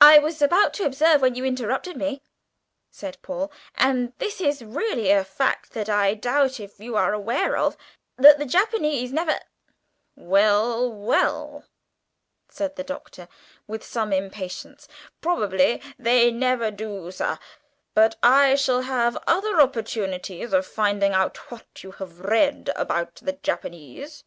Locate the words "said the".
12.48-12.82